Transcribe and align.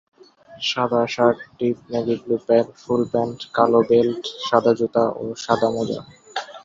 সাদা 0.61 1.01
shirt, 1.07 1.37
deep navy 1.57 2.15
blue 2.21 2.35
full pant, 2.81 3.39
কালো 3.53 3.81
belt, 3.89 4.23
সাদা 4.47 4.71
জুতা 4.79 5.03
ও 5.21 5.23
সাদা 5.43 5.67
মোজা। 5.75 5.99